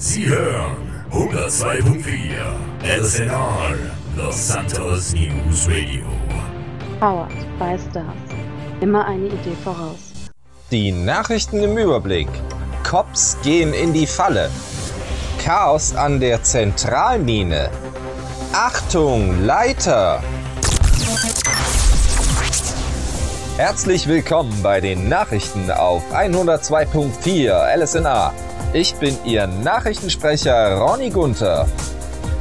Sie 0.00 0.28
hören 0.28 0.76
102.4 1.10 3.00
LSNR 3.00 3.76
Los 4.16 4.46
Santos 4.46 5.12
News 5.12 5.66
Radio. 5.66 6.06
Powered 7.00 7.58
by 7.58 7.76
Stars. 7.76 8.14
Immer 8.80 9.04
eine 9.06 9.26
Idee 9.26 9.56
voraus. 9.64 10.12
Die 10.70 10.92
Nachrichten 10.92 11.64
im 11.64 11.76
Überblick. 11.76 12.28
Cops 12.88 13.38
gehen 13.42 13.74
in 13.74 13.92
die 13.92 14.06
Falle. 14.06 14.50
Chaos 15.44 15.96
an 15.96 16.20
der 16.20 16.44
Zentralmine. 16.44 17.68
Achtung, 18.52 19.44
Leiter! 19.44 20.22
Herzlich 23.56 24.06
willkommen 24.06 24.62
bei 24.62 24.80
den 24.80 25.08
Nachrichten 25.08 25.72
auf 25.72 26.04
102.4 26.14 27.76
LSNA. 27.76 28.32
Ich 28.74 28.94
bin 28.96 29.16
Ihr 29.24 29.46
Nachrichtensprecher 29.46 30.76
Ronny 30.76 31.08
Gunther. 31.08 31.66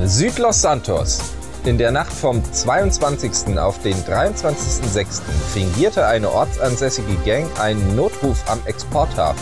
Südlos 0.03 0.61
Santos. 0.61 1.21
In 1.63 1.77
der 1.77 1.91
Nacht 1.91 2.11
vom 2.11 2.43
22. 2.51 3.57
auf 3.57 3.81
den 3.81 3.95
23.06. 4.03 5.21
fingierte 5.53 6.05
eine 6.05 6.29
ortsansässige 6.29 7.15
Gang 7.25 7.47
einen 7.61 7.95
Notruf 7.95 8.43
am 8.49 8.59
Exporthafen. 8.65 9.41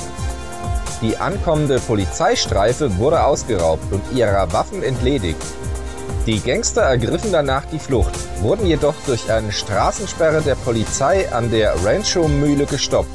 Die 1.02 1.17
ankommende 1.17 1.79
Polizeistreife 1.79 2.95
wurde 2.99 3.23
ausgeraubt 3.23 3.91
und 3.91 4.04
ihrer 4.13 4.54
Waffen 4.54 4.84
entledigt. 4.84 5.41
Die 6.27 6.40
Gangster 6.40 6.84
ergriffen 6.84 7.31
danach 7.31 7.65
die 7.65 7.79
Flucht, 7.79 8.13
wurden 8.41 8.67
jedoch 8.67 8.95
durch 9.07 9.31
eine 9.31 9.52
Straßensperre 9.52 10.43
der 10.43 10.55
Polizei 10.55 11.31
an 11.31 11.49
der 11.49 11.84
Rancho-Mühle 11.84 12.67
gestoppt. 12.67 13.09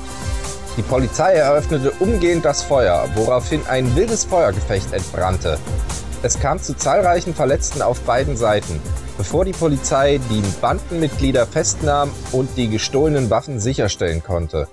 Die 0.76 0.82
Polizei 0.82 1.34
eröffnete 1.34 1.90
umgehend 1.98 2.44
das 2.44 2.62
Feuer, 2.62 3.08
woraufhin 3.14 3.60
ein 3.66 3.94
wildes 3.96 4.24
Feuergefecht 4.24 4.92
entbrannte. 4.92 5.58
Es 6.22 6.38
kam 6.38 6.62
zu 6.62 6.74
zahlreichen 6.74 7.34
Verletzten 7.34 7.82
auf 7.82 8.00
beiden 8.02 8.36
Seiten, 8.36 8.80
bevor 9.16 9.44
die 9.44 9.52
Polizei 9.52 10.20
die 10.30 10.42
Bandenmitglieder 10.60 11.46
festnahm 11.46 12.10
und 12.32 12.56
die 12.56 12.68
gestohlenen 12.68 13.30
Waffen 13.30 13.58
sicherstellen 13.58 14.22
konnte. 14.22 14.68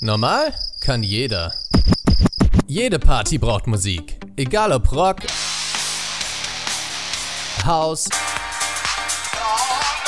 Normal 0.00 0.54
kann 0.80 1.02
jeder. 1.02 1.52
Jede 2.66 2.98
Party 2.98 3.38
braucht 3.38 3.66
Musik. 3.66 4.20
Egal 4.36 4.72
ob 4.72 4.92
Rock, 4.92 5.18
House 7.64 8.08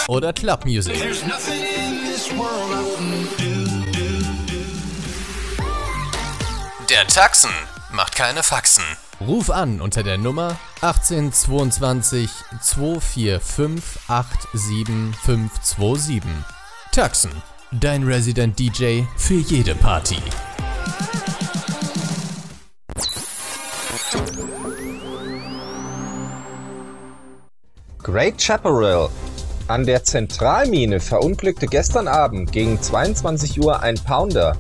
oder 0.09 0.33
Clubmusik. 0.33 1.01
Der 6.91 7.07
Taxen 7.07 7.51
macht 7.93 8.17
keine 8.17 8.43
Faxen. 8.43 8.83
Ruf 9.21 9.51
an 9.51 9.81
unter 9.81 10.03
der 10.03 10.19
Nummer 10.19 10.59
1822 10.81 12.31
245 12.61 14.01
87527. 14.09 16.23
Taxen, 16.93 17.31
dein 17.71 18.03
Resident 18.05 18.59
DJ 18.59 19.03
für 19.17 19.35
jede 19.35 19.75
Party. 19.75 20.17
Great 28.03 28.41
Chaparral. 28.41 29.11
An 29.69 29.85
der 29.85 30.03
Zentralmine 30.03 30.99
verunglückte 30.99 31.67
gestern 31.67 32.09
Abend 32.09 32.53
gegen 32.53 32.81
22 32.81 33.61
Uhr 33.61 33.83
ein 33.83 33.97
Pounder. 33.97 34.57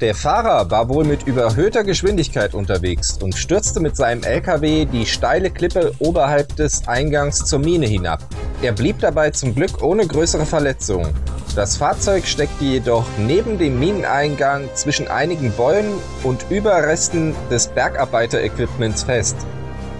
Der 0.00 0.14
Fahrer 0.14 0.70
war 0.70 0.88
wohl 0.88 1.04
mit 1.04 1.26
überhöhter 1.26 1.84
Geschwindigkeit 1.84 2.54
unterwegs 2.54 3.18
und 3.20 3.34
stürzte 3.34 3.78
mit 3.78 3.94
seinem 3.94 4.22
LKW 4.22 4.86
die 4.86 5.04
steile 5.04 5.50
Klippe 5.50 5.92
oberhalb 5.98 6.56
des 6.56 6.88
Eingangs 6.88 7.44
zur 7.44 7.58
Mine 7.58 7.84
hinab. 7.84 8.24
Er 8.62 8.72
blieb 8.72 9.00
dabei 9.00 9.32
zum 9.32 9.54
Glück 9.54 9.82
ohne 9.82 10.06
größere 10.06 10.46
Verletzungen. 10.46 11.12
Das 11.54 11.76
Fahrzeug 11.76 12.24
steckte 12.26 12.64
jedoch 12.64 13.04
neben 13.18 13.58
dem 13.58 13.78
Mineneingang 13.78 14.70
zwischen 14.72 15.08
einigen 15.08 15.52
Bäumen 15.52 15.98
und 16.24 16.46
Überresten 16.48 17.34
des 17.50 17.68
Bergarbeiterequipments 17.68 19.02
fest. 19.02 19.36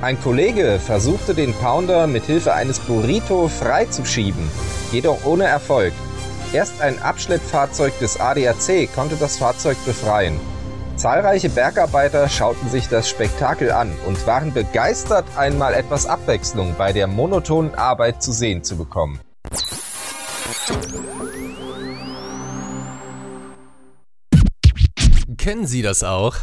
Ein 0.00 0.20
Kollege 0.20 0.78
versuchte 0.78 1.34
den 1.34 1.53
Pounder 1.54 2.06
mit 2.06 2.25
Hilfe 2.25 2.54
eines 2.54 2.78
Burrito 2.78 3.48
freizuschieben, 3.48 4.48
jedoch 4.92 5.25
ohne 5.25 5.44
Erfolg. 5.44 5.92
Erst 6.53 6.81
ein 6.81 7.03
Abschleppfahrzeug 7.03 7.98
des 7.98 8.20
ADAC 8.20 8.88
konnte 8.94 9.16
das 9.16 9.38
Fahrzeug 9.38 9.76
befreien. 9.84 10.38
Zahlreiche 10.94 11.48
Bergarbeiter 11.48 12.28
schauten 12.28 12.69
sich 12.69 12.88
das 12.88 13.08
Spektakel 13.08 13.72
an 13.72 13.92
und 14.06 14.25
waren 14.25 14.54
begeistert, 14.54 15.25
einmal 15.37 15.75
etwas 15.75 16.06
Abwechslung 16.06 16.76
bei 16.78 16.92
der 16.92 17.08
monotonen 17.08 17.75
Arbeit 17.75 18.22
zu 18.22 18.31
sehen 18.31 18.62
zu 18.62 18.76
bekommen. 18.76 19.19
Kennen 25.37 25.66
Sie 25.66 25.82
das 25.82 26.04
auch? 26.04 26.37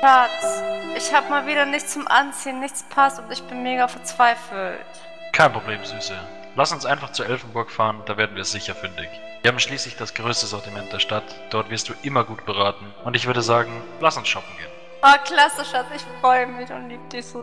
Schatz, 0.00 0.62
ich 0.96 1.12
hab 1.12 1.28
mal 1.28 1.46
wieder 1.46 1.66
nichts 1.66 1.92
zum 1.92 2.06
Anziehen, 2.06 2.60
nichts 2.60 2.84
passt 2.84 3.18
und 3.18 3.32
ich 3.32 3.42
bin 3.42 3.64
mega 3.64 3.88
verzweifelt. 3.88 4.86
Kein 5.32 5.52
Problem, 5.52 5.84
Süße. 5.84 6.14
Lass 6.54 6.70
uns 6.70 6.86
einfach 6.86 7.10
zu 7.10 7.24
Elfenburg 7.24 7.70
fahren, 7.70 8.02
da 8.06 8.16
werden 8.16 8.36
wir 8.36 8.44
sicher 8.44 8.76
fündig. 8.76 9.08
Wir 9.42 9.50
haben 9.50 9.58
schließlich 9.58 9.96
das 9.96 10.14
größte 10.14 10.46
Sortiment 10.46 10.92
der 10.92 11.00
Stadt, 11.00 11.24
dort 11.50 11.70
wirst 11.70 11.88
du 11.88 11.94
immer 12.02 12.22
gut 12.22 12.46
beraten 12.46 12.94
und 13.04 13.16
ich 13.16 13.26
würde 13.26 13.42
sagen, 13.42 13.82
lass 14.00 14.16
uns 14.16 14.28
shoppen 14.28 14.56
gehen. 14.56 14.70
Oh, 15.02 15.18
klasse, 15.24 15.64
Schatz, 15.64 15.86
ich 15.94 16.02
freue 16.20 16.46
mich 16.46 16.70
und 16.70 16.88
lieb 16.88 17.10
dich 17.10 17.26
so. 17.26 17.42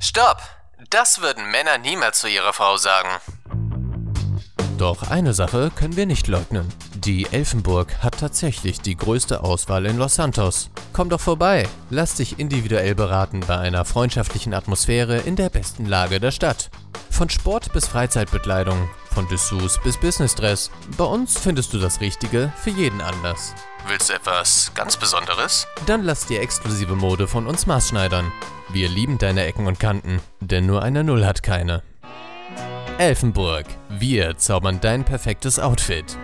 Stopp! 0.00 0.38
Das 0.88 1.20
würden 1.20 1.50
Männer 1.50 1.78
niemals 1.78 2.18
zu 2.20 2.28
ihrer 2.28 2.52
Frau 2.52 2.76
sagen. 2.76 3.08
Doch 4.78 5.10
eine 5.10 5.34
Sache 5.34 5.70
können 5.76 5.94
wir 5.94 6.06
nicht 6.06 6.26
leugnen. 6.26 6.72
Die 7.04 7.24
Elfenburg 7.30 8.02
hat 8.02 8.20
tatsächlich 8.20 8.82
die 8.82 8.94
größte 8.94 9.42
Auswahl 9.42 9.86
in 9.86 9.96
Los 9.96 10.16
Santos. 10.16 10.68
Komm 10.92 11.08
doch 11.08 11.20
vorbei, 11.20 11.66
lass 11.88 12.16
dich 12.16 12.38
individuell 12.38 12.94
beraten 12.94 13.40
bei 13.40 13.56
einer 13.56 13.86
freundschaftlichen 13.86 14.52
Atmosphäre 14.52 15.16
in 15.16 15.34
der 15.34 15.48
besten 15.48 15.86
Lage 15.86 16.20
der 16.20 16.30
Stadt. 16.30 16.68
Von 17.08 17.30
Sport 17.30 17.72
bis 17.72 17.88
Freizeitbekleidung, 17.88 18.90
von 19.14 19.26
Dessous 19.28 19.80
bis 19.82 19.96
Businessdress. 19.96 20.70
Bei 20.98 21.04
uns 21.04 21.38
findest 21.38 21.72
du 21.72 21.78
das 21.78 22.02
Richtige 22.02 22.52
für 22.62 22.70
jeden 22.70 23.00
Anlass. 23.00 23.54
Willst 23.86 24.10
du 24.10 24.12
etwas 24.12 24.70
ganz 24.74 24.98
Besonderes? 24.98 25.66
Dann 25.86 26.04
lass 26.04 26.26
dir 26.26 26.42
exklusive 26.42 26.96
Mode 26.96 27.26
von 27.26 27.46
uns 27.46 27.64
maßschneidern. 27.64 28.30
Wir 28.68 28.90
lieben 28.90 29.16
deine 29.16 29.46
Ecken 29.46 29.66
und 29.66 29.80
Kanten, 29.80 30.20
denn 30.40 30.66
nur 30.66 30.82
eine 30.82 31.02
Null 31.02 31.24
hat 31.24 31.42
keine. 31.42 31.82
Elfenburg, 32.98 33.64
wir 33.88 34.36
zaubern 34.36 34.82
dein 34.82 35.06
perfektes 35.06 35.58
Outfit. 35.58 36.18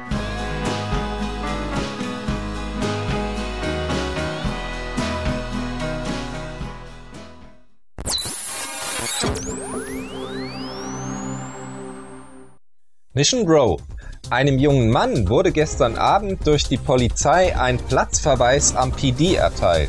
Mission 13.17 13.49
Row. 13.49 13.81
Einem 14.29 14.59
jungen 14.59 14.91
Mann 14.91 15.27
wurde 15.27 15.51
gestern 15.51 15.97
Abend 15.97 16.47
durch 16.47 16.65
die 16.65 16.77
Polizei 16.77 17.59
ein 17.59 17.79
Platzverweis 17.79 18.77
am 18.77 18.93
PD 18.93 19.37
erteilt. 19.37 19.89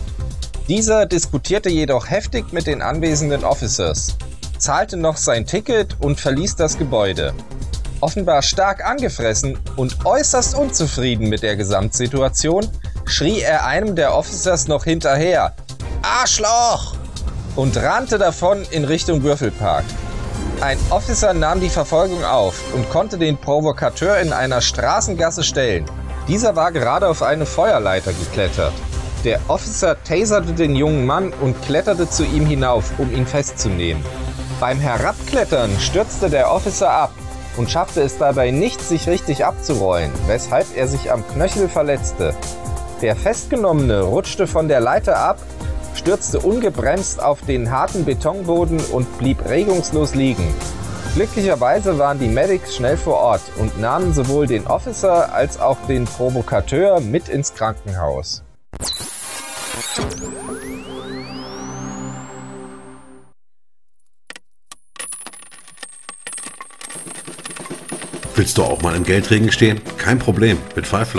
Dieser 0.70 1.06
diskutierte 1.06 1.68
jedoch 1.68 2.10
heftig 2.10 2.54
mit 2.54 2.68
den 2.68 2.82
anwesenden 2.82 3.44
Officers, 3.44 4.16
zahlte 4.58 4.96
noch 4.96 5.18
sein 5.18 5.46
Ticket 5.46 5.98
und 6.00 6.22
verließ 6.22 6.56
das 6.56 6.78
Gebäude. 6.78 7.34
Offenbar 8.00 8.42
stark 8.44 8.86
angefressen 8.86 9.60
und 9.76 10.06
äußerst 10.06 10.56
unzufrieden 10.56 11.28
mit 11.28 11.44
der 11.44 11.58
Gesamtsituation, 11.58 12.66
schrie 13.04 13.42
er 13.42 13.66
einem 13.66 13.98
der 13.98 14.16
Officers 14.16 14.70
noch 14.70 14.86
hinterher: 14.86 15.54
Arschloch! 16.02 16.96
und 17.58 17.76
rannte 17.76 18.20
davon 18.20 18.64
in 18.72 18.86
Richtung 18.86 19.22
Würfelpark. 19.22 19.84
Ein 20.60 20.80
Officer 20.90 21.36
nahm 21.36 21.60
die 21.60 21.70
Verfolgung 21.70 22.24
auf 22.24 22.74
und 22.74 22.90
konnte 22.90 23.20
den 23.20 23.38
Provokateur 23.38 24.18
in 24.18 24.34
einer 24.34 24.60
Straßengasse 24.60 25.44
stellen. 25.44 25.86
Dieser 26.28 26.56
war 26.56 26.72
gerade 26.72 27.08
auf 27.08 27.22
eine 27.22 27.46
Feuerleiter 27.46 28.12
geklettert. 28.12 28.74
Der 29.24 29.40
Officer 29.50 30.04
taserte 30.04 30.54
den 30.54 30.76
jungen 30.76 31.06
Mann 31.06 31.32
und 31.42 31.62
kletterte 31.62 32.10
zu 32.10 32.24
ihm 32.24 32.48
hinauf, 32.48 32.92
um 32.98 33.14
ihn 33.14 33.28
festzunehmen. 33.28 34.04
Beim 34.60 34.80
Herabklettern 34.80 35.70
stürzte 35.80 36.28
der 36.28 36.52
Officer 36.52 36.90
ab 36.90 37.12
und 37.58 37.70
schaffte 37.70 38.02
es 38.02 38.18
dabei 38.18 38.50
nicht, 38.50 38.82
sich 38.82 39.08
richtig 39.08 39.46
abzurollen, 39.46 40.12
weshalb 40.26 40.76
er 40.76 40.88
sich 40.88 41.12
am 41.12 41.24
Knöchel 41.28 41.70
verletzte. 41.70 42.34
Der 43.04 43.16
Festgenommene 43.16 44.02
rutschte 44.02 44.48
von 44.48 44.68
der 44.68 44.80
Leiter 44.80 45.20
ab, 45.20 45.38
stürzte 46.08 46.40
ungebremst 46.40 47.22
auf 47.22 47.42
den 47.42 47.70
harten 47.70 48.06
Betonboden 48.06 48.80
und 48.94 49.18
blieb 49.18 49.44
regungslos 49.44 50.16
liegen. 50.16 50.54
Glücklicherweise 51.16 52.00
waren 52.00 52.18
die 52.18 52.30
Medics 52.30 52.78
schnell 52.78 52.96
vor 52.96 53.16
Ort 53.16 53.42
und 53.58 53.78
nahmen 53.82 54.14
sowohl 54.14 54.48
den 54.48 54.68
Officer 54.68 55.34
als 55.34 55.60
auch 55.60 55.76
den 55.90 56.06
Provokateur 56.06 57.02
mit 57.02 57.28
ins 57.28 57.54
Krankenhaus. 57.56 58.42
Willst 68.36 68.58
du 68.58 68.64
auch 68.64 68.82
mal 68.82 68.96
im 68.96 69.04
Geldregen 69.04 69.52
stehen? 69.52 69.82
Kein 69.98 70.20
Problem 70.20 70.58
mit 70.74 70.88
Five. 70.88 71.14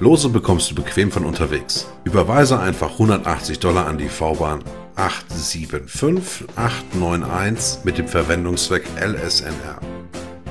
Lose 0.00 0.28
bekommst 0.30 0.70
du 0.70 0.74
bequem 0.74 1.12
von 1.12 1.26
unterwegs. 1.26 1.86
Überweise 2.04 2.58
einfach 2.58 2.92
180 2.92 3.58
Dollar 3.58 3.86
an 3.86 3.98
die 3.98 4.08
V-Bahn 4.08 4.64
875891 4.96 7.84
mit 7.84 7.98
dem 7.98 8.08
Verwendungszweck 8.08 8.84
LSNR. 8.98 9.78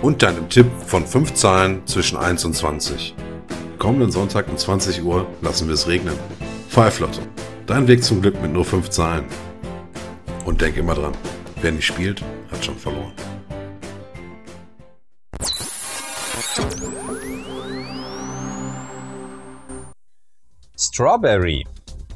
Und 0.03 0.21
deinem 0.21 0.47
Tipp 0.49 0.67
von 0.85 1.07
5 1.07 1.33
Zahlen 1.33 1.81
zwischen 1.87 2.19
1 2.19 2.45
und 2.45 2.55
20. 2.55 3.15
Kommenden 3.79 4.11
Sonntag 4.11 4.47
um 4.49 4.57
20 4.57 5.03
Uhr 5.03 5.25
lassen 5.41 5.67
wir 5.67 5.73
es 5.73 5.87
regnen. 5.87 6.13
Five. 6.69 7.01
Dein 7.65 7.87
Weg 7.87 8.03
zum 8.03 8.21
Glück 8.21 8.39
mit 8.43 8.53
nur 8.53 8.65
5 8.65 8.91
Zahlen. 8.91 9.25
Und 10.45 10.61
denk 10.61 10.77
immer 10.77 10.93
dran, 10.93 11.13
wer 11.59 11.71
nicht 11.71 11.87
spielt, 11.87 12.23
hat 12.51 12.63
schon 12.63 12.77
verloren. 12.77 13.13
Strawberry. 20.99 21.65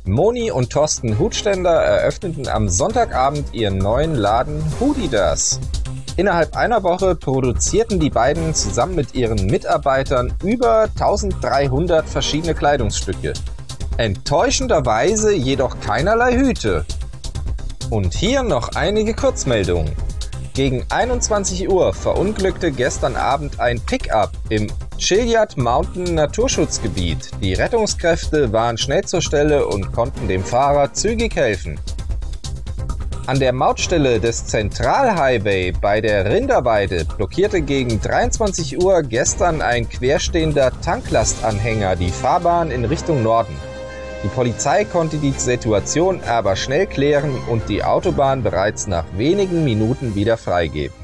Moni 0.03 0.51
und 0.51 0.69
Thorsten 0.69 1.17
Hutständer 1.17 1.71
eröffneten 1.71 2.49
am 2.49 2.67
Sonntagabend 2.67 3.53
ihren 3.53 3.77
neuen 3.77 4.13
Laden 4.13 4.61
Hoodidas. 4.77 5.61
Innerhalb 6.17 6.57
einer 6.57 6.83
Woche 6.83 7.15
produzierten 7.15 8.01
die 8.01 8.09
beiden 8.09 8.53
zusammen 8.53 8.95
mit 8.95 9.15
ihren 9.15 9.45
Mitarbeitern 9.45 10.33
über 10.43 10.89
1300 10.99 12.09
verschiedene 12.09 12.53
Kleidungsstücke. 12.53 13.31
Enttäuschenderweise 13.95 15.33
jedoch 15.33 15.79
keinerlei 15.79 16.35
Hüte. 16.35 16.85
Und 17.89 18.13
hier 18.13 18.43
noch 18.43 18.75
einige 18.75 19.13
Kurzmeldungen. 19.13 19.93
Gegen 20.53 20.85
21 20.89 21.67
Uhr 21.67 21.95
verunglückte 21.95 22.71
gestern 22.71 23.15
Abend 23.15 23.59
ein 23.59 23.81
Pickup 23.81 24.33
im 24.49 24.67
Chilliad 24.99 25.57
Mountain 25.57 26.13
Naturschutzgebiet. 26.13 27.31
Die 27.41 27.55
Rettungskräfte 27.55 28.53
waren 28.53 28.77
schnell 28.77 29.03
zur 29.03 29.23
Stelle 29.23 29.65
und 29.65 29.91
konnten 29.91 30.27
dem 30.27 30.43
Fahrer 30.43 30.93
zügig 30.93 31.35
helfen. 31.35 31.79
An 33.25 33.39
der 33.39 33.51
Mautstelle 33.51 34.19
des 34.19 34.45
Zentralhighway 34.45 35.71
bei 35.71 36.01
der 36.01 36.25
Rinderweide 36.25 37.05
blockierte 37.05 37.63
gegen 37.63 37.99
23 37.99 38.83
Uhr 38.83 39.01
gestern 39.01 39.63
ein 39.63 39.89
querstehender 39.89 40.71
Tanklastanhänger 40.81 41.95
die 41.95 42.11
Fahrbahn 42.11 42.69
in 42.69 42.85
Richtung 42.85 43.23
Norden. 43.23 43.55
Die 44.23 44.29
Polizei 44.29 44.85
konnte 44.85 45.17
die 45.17 45.31
Situation 45.31 46.21
aber 46.21 46.55
schnell 46.55 46.87
klären 46.87 47.35
und 47.49 47.67
die 47.67 47.83
Autobahn 47.83 48.41
bereits 48.41 48.87
nach 48.87 49.03
wenigen 49.17 49.65
Minuten 49.65 50.15
wieder 50.15 50.37
freigeben. 50.37 50.95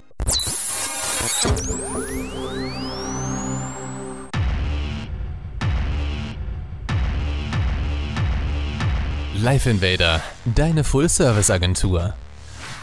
Life 9.41 9.69
Invader, 9.69 10.21
deine 10.45 10.85
Full-Service-Agentur. 10.85 12.13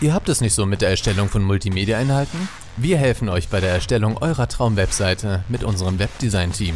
Ihr 0.02 0.12
habt 0.12 0.28
es 0.28 0.42
nicht 0.42 0.54
so 0.54 0.66
mit 0.66 0.82
der 0.82 0.90
Erstellung 0.90 1.30
von 1.30 1.42
Multimedia-Inhalten? 1.42 2.48
Wir 2.76 2.98
helfen 2.98 3.30
euch 3.30 3.48
bei 3.48 3.60
der 3.60 3.70
Erstellung 3.70 4.18
eurer 4.18 4.48
Traumwebseite 4.48 5.44
mit 5.48 5.64
unserem 5.64 5.98
Webdesign-Team. 5.98 6.74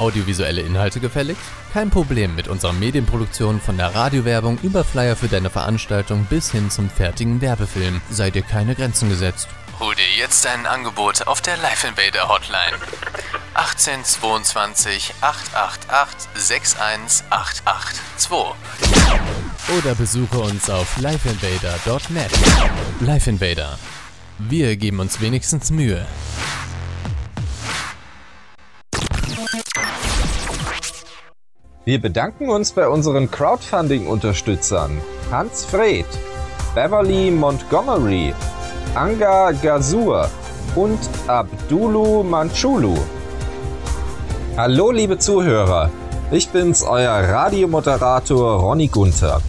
Audiovisuelle 0.00 0.62
Inhalte 0.62 0.98
gefällig? 0.98 1.36
Kein 1.72 1.90
Problem 1.90 2.34
mit 2.34 2.48
unserer 2.48 2.72
Medienproduktion 2.72 3.60
von 3.60 3.76
der 3.76 3.94
Radiowerbung 3.94 4.58
über 4.62 4.82
Flyer 4.82 5.14
für 5.14 5.28
deine 5.28 5.50
Veranstaltung 5.50 6.26
bis 6.28 6.50
hin 6.50 6.70
zum 6.70 6.90
fertigen 6.90 7.40
Werbefilm. 7.40 8.00
Seid 8.10 8.34
ihr 8.34 8.42
keine 8.42 8.74
Grenzen 8.74 9.08
gesetzt. 9.08 9.48
Hol 9.78 9.94
dir 9.94 10.02
jetzt 10.18 10.46
ein 10.46 10.66
Angebot 10.66 11.26
auf 11.26 11.40
der 11.40 11.56
Life 11.58 11.86
Invader 11.86 12.28
Hotline. 12.28 12.76
1822 13.54 15.14
888 15.20 16.28
61882 16.34 18.80
oder 19.78 19.94
besuche 19.94 20.38
uns 20.38 20.68
auf 20.68 20.96
lifeinvader.net. 20.98 22.30
Life 23.00 23.30
Invader. 23.30 23.78
Wir 24.38 24.76
geben 24.76 25.00
uns 25.00 25.20
wenigstens 25.20 25.70
Mühe. 25.70 26.06
Wir 31.86 31.98
bedanken 31.98 32.50
uns 32.50 32.72
bei 32.72 32.86
unseren 32.86 33.30
Crowdfunding-Unterstützern 33.30 35.00
Hans 35.30 35.64
Fred, 35.64 36.04
Beverly 36.74 37.30
Montgomery, 37.30 38.34
Anga 38.94 39.52
Gazur 39.52 40.28
und 40.74 40.98
Abdulu 41.26 42.22
Manchulu. 42.22 42.94
Hallo 44.58 44.90
liebe 44.90 45.16
Zuhörer, 45.16 45.90
ich 46.30 46.50
bin's, 46.50 46.82
euer 46.82 47.12
Radiomoderator 47.12 48.60
Ronny 48.60 48.88
Gunther. 48.88 49.40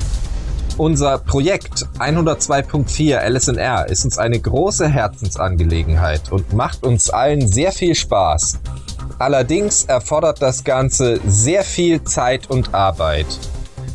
Unser 0.78 1.18
Projekt 1.18 1.86
102.4 2.00 3.20
LSNR 3.30 3.90
ist 3.90 4.06
uns 4.06 4.18
eine 4.18 4.40
große 4.40 4.88
Herzensangelegenheit 4.88 6.32
und 6.32 6.54
macht 6.54 6.86
uns 6.86 7.10
allen 7.10 7.46
sehr 7.46 7.74
viel 7.74 7.94
Spaß. 7.94 8.58
Allerdings 9.22 9.84
erfordert 9.84 10.42
das 10.42 10.64
Ganze 10.64 11.20
sehr 11.28 11.62
viel 11.64 12.04
Zeit 12.04 12.50
und 12.50 12.74
Arbeit. 12.74 13.28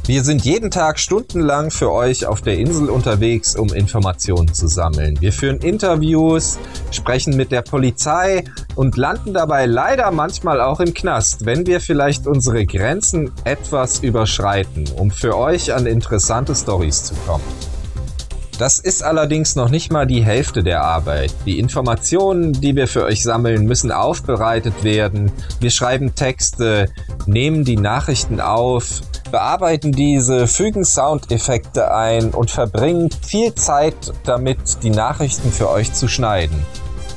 Wir 0.07 0.23
sind 0.23 0.45
jeden 0.45 0.71
Tag 0.71 1.01
stundenlang 1.01 1.73
für 1.73 1.91
euch 1.91 2.27
auf 2.27 2.43
der 2.43 2.57
Insel 2.59 2.89
unterwegs, 2.91 3.57
um 3.57 3.75
Informationen 3.75 4.55
zu 4.55 4.69
sammeln. 4.69 5.21
Wir 5.21 5.33
führen 5.33 5.59
Interviews, 5.59 6.61
sprechen 6.93 7.37
mit 7.37 7.51
der 7.51 7.63
Polizei 7.63 8.45
und 8.77 8.97
landen 8.97 9.35
dabei 9.35 9.67
leider 9.67 10.13
manchmal 10.13 10.61
auch 10.61 10.79
im 10.79 10.95
Knast, 10.95 11.45
wenn 11.45 11.67
wir 11.67 11.81
vielleicht 11.81 12.29
unsere 12.29 12.65
Grenzen 12.65 13.33
etwas 13.43 14.05
überschreiten, 14.05 14.85
um 14.97 15.11
für 15.11 15.37
euch 15.37 15.75
an 15.75 15.87
interessante 15.87 16.55
Stories 16.55 17.03
zu 17.03 17.15
kommen. 17.27 17.43
Das 18.59 18.79
ist 18.79 19.03
allerdings 19.03 19.55
noch 19.55 19.69
nicht 19.69 19.93
mal 19.93 20.07
die 20.07 20.25
Hälfte 20.25 20.63
der 20.63 20.83
Arbeit. 20.83 21.35
Die 21.45 21.59
Informationen, 21.59 22.55
die 22.55 22.75
wir 22.75 22.89
für 22.89 23.05
euch 23.05 23.23
sammeln, 23.23 23.67
müssen 23.67 23.93
aufbereitet 23.93 24.83
werden. 24.83 25.31
Wir 25.61 25.71
schreiben 25.71 26.15
Texte, 26.15 26.89
nehmen 27.27 27.65
die 27.65 27.77
Nachrichten 27.77 28.41
auf, 28.41 29.03
bearbeiten 29.31 29.93
diese, 29.93 30.47
fügen 30.47 30.85
Soundeffekte 30.85 31.93
ein 31.93 32.31
und 32.31 32.51
verbringen 32.51 33.11
viel 33.11 33.55
Zeit 33.55 34.15
damit, 34.25 34.83
die 34.83 34.91
Nachrichten 34.91 35.53
für 35.53 35.69
euch 35.69 35.93
zu 35.93 36.09
schneiden. 36.09 36.65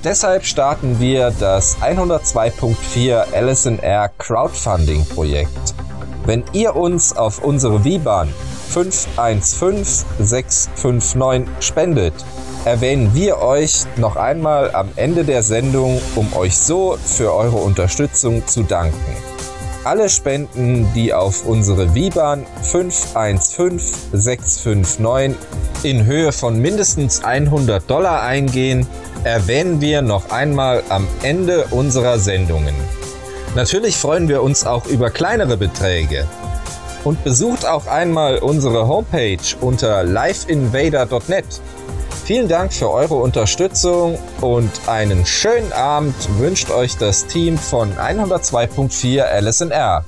Deshalb 0.04 0.46
starten 0.46 1.00
wir 1.00 1.32
das 1.40 1.78
102.4 1.78 3.34
LSNR 3.34 4.10
Crowdfunding 4.18 5.06
Projekt. 5.06 5.74
Wenn 6.26 6.44
ihr 6.52 6.76
uns 6.76 7.16
auf 7.16 7.44
unsere 7.44 7.80
V-Bahn 7.80 8.30
515659 8.70 11.48
spendet, 11.60 12.14
erwähnen 12.66 13.12
wir 13.14 13.38
euch 13.40 13.86
noch 13.98 14.16
einmal 14.16 14.76
am 14.76 14.90
Ende 14.96 15.24
der 15.24 15.44
Sendung, 15.44 16.02
um 16.16 16.34
euch 16.34 16.58
so 16.58 16.98
für 17.04 17.32
eure 17.34 17.58
Unterstützung 17.58 18.48
zu 18.48 18.64
danken. 18.64 19.16
Alle 19.86 20.10
Spenden, 20.10 20.92
die 20.94 21.14
auf 21.14 21.46
unsere 21.46 21.96
VIBAN 21.96 22.46
515659 22.64 25.38
in 25.84 26.06
Höhe 26.06 26.34
von 26.34 26.60
mindestens 26.60 27.24
100 27.24 27.90
Dollar 27.90 28.24
eingehen, 28.24 28.86
erwähnen 29.24 29.80
wir 29.80 30.02
noch 30.02 30.32
einmal 30.32 30.84
am 30.90 31.08
Ende 31.24 31.64
unserer 31.72 32.20
Sendungen. 32.20 32.76
Natürlich 33.56 33.96
freuen 33.96 34.28
wir 34.28 34.44
uns 34.44 34.66
auch 34.66 34.86
über 34.86 35.10
kleinere 35.10 35.56
Beträge. 35.58 36.28
Und 37.04 37.24
besucht 37.24 37.66
auch 37.66 37.88
einmal 37.88 38.40
unsere 38.40 38.88
Homepage 38.88 39.38
unter 39.62 40.04
liveinvader.net. 40.04 41.46
Vielen 42.26 42.48
Dank 42.48 42.74
für 42.74 42.92
eure 42.92 43.16
Unterstützung 43.16 44.20
und 44.42 44.70
einen 44.88 45.26
schönen 45.26 45.74
Abend 45.74 46.14
wünscht 46.38 46.70
euch 46.70 46.96
das 46.98 47.26
Team 47.26 47.58
von 47.58 47.92
102.4 47.94 49.24
LSNR. 49.42 50.06